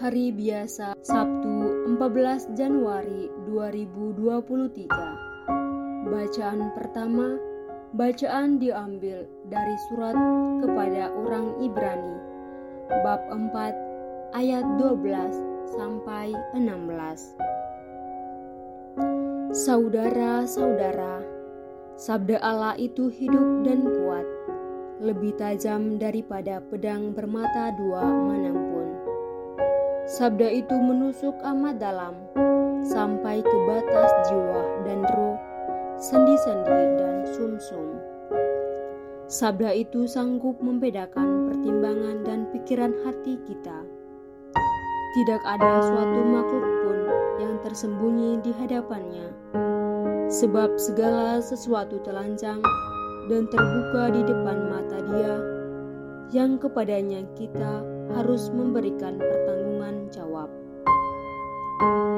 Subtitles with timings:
[0.00, 4.88] Hari biasa Sabtu 14 Januari 2023
[6.08, 7.36] Bacaan pertama
[7.92, 10.16] Bacaan diambil dari surat
[10.64, 12.16] kepada orang Ibrani
[13.04, 17.36] Bab 4 ayat 12 sampai 16
[19.52, 21.20] Saudara-saudara
[22.00, 24.24] Sabda Allah itu hidup dan kuat
[25.00, 28.88] Lebih tajam daripada pedang bermata dua mana pun
[30.04, 32.12] Sabda itu menusuk amat dalam,
[32.84, 35.40] sampai ke batas jiwa dan roh,
[35.96, 37.96] sendi-sendi dan sumsum.
[39.24, 43.80] Sabda itu sanggup membedakan pertimbangan dan pikiran hati kita.
[45.16, 46.98] Tidak ada suatu makhluk pun
[47.40, 49.32] yang tersembunyi di hadapannya,
[50.28, 52.60] sebab segala sesuatu telanjang
[53.26, 55.34] dan terbuka di depan mata Dia,
[56.30, 57.82] yang kepadanya kita
[58.14, 60.48] harus memberikan pertanggungan jawab.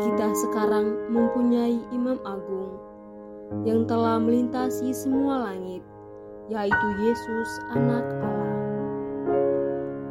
[0.00, 2.80] Kita sekarang mempunyai Imam Agung
[3.68, 5.84] yang telah melintasi semua langit,
[6.48, 8.56] yaitu Yesus, Anak Allah.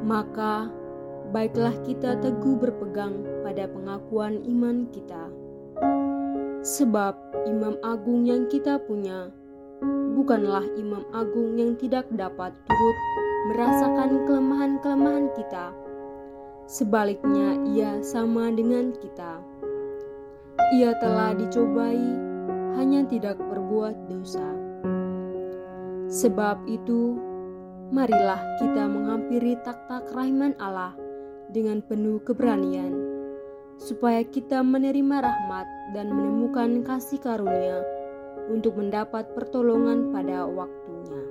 [0.08, 0.54] Maka,
[1.34, 5.32] baiklah kita teguh berpegang pada pengakuan iman kita,
[6.62, 9.32] sebab Imam Agung yang kita punya
[10.18, 12.98] bukanlah Imam Agung yang tidak dapat turut
[13.54, 15.72] merasakan kelemahan-kelemahan kita.
[16.68, 19.40] Sebaliknya, ia sama dengan kita.
[20.76, 22.04] Ia telah dicobai,
[22.76, 24.44] hanya tidak berbuat dosa.
[26.12, 27.16] Sebab itu,
[27.94, 30.92] marilah kita menghampiri tak-tak rahman Allah
[31.56, 32.92] dengan penuh keberanian,
[33.80, 37.80] supaya kita menerima rahmat dan menemukan kasih karunia
[38.48, 41.22] untuk mendapat pertolongan pada waktunya.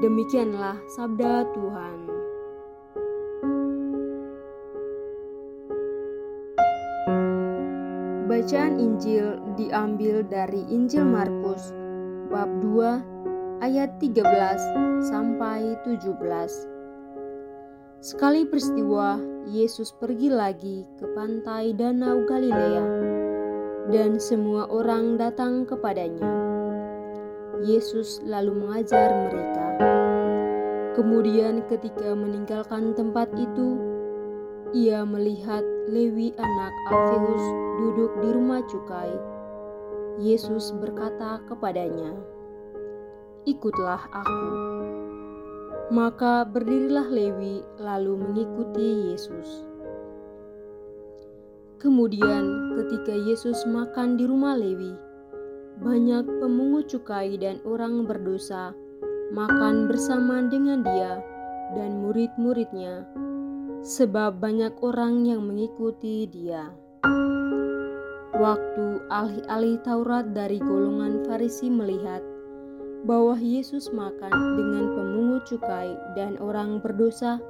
[0.00, 1.98] Demikianlah sabda Tuhan.
[8.30, 11.74] Bacaan Injil diambil dari Injil Markus
[12.30, 16.16] bab 2 ayat 13 sampai 17.
[18.00, 23.29] Sekali peristiwa, Yesus pergi lagi ke pantai Danau Galilea
[23.90, 26.22] dan semua orang datang kepadanya.
[27.60, 29.66] Yesus lalu mengajar mereka.
[30.94, 33.78] Kemudian, ketika meninggalkan tempat itu,
[34.70, 37.44] ia melihat Lewi, anak Alfeus,
[37.82, 39.12] duduk di rumah cukai.
[40.22, 42.14] Yesus berkata kepadanya,
[43.46, 44.46] "Ikutlah Aku."
[45.90, 49.69] Maka berdirilah Lewi, lalu mengikuti Yesus.
[51.80, 54.92] Kemudian, ketika Yesus makan di rumah Lewi,
[55.80, 58.76] banyak pemungut cukai dan orang berdosa
[59.32, 61.24] makan bersama dengan dia
[61.72, 63.08] dan murid-muridnya,
[63.80, 66.68] sebab banyak orang yang mengikuti dia.
[68.36, 72.20] Waktu ahli-ahli Taurat dari golongan Farisi melihat
[73.08, 77.40] bahwa Yesus makan dengan pemungut cukai dan orang berdosa,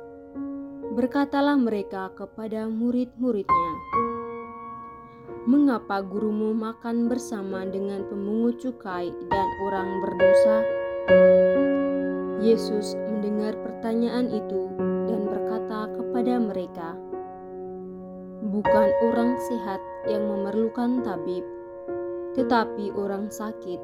[0.94, 3.72] berkatalah mereka kepada murid-muridnya,
[5.50, 10.62] Mengapa gurumu makan bersama dengan pemungut cukai dan orang berdosa?
[12.38, 14.70] Yesus mendengar pertanyaan itu
[15.10, 16.94] dan berkata kepada mereka,
[18.46, 21.42] "Bukan orang sehat yang memerlukan tabib,
[22.38, 23.82] tetapi orang sakit.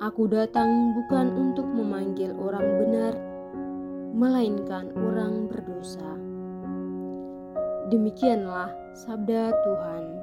[0.00, 3.12] Aku datang bukan untuk memanggil orang benar,
[4.16, 6.16] melainkan orang berdosa."
[7.92, 10.13] Demikianlah sabda Tuhan.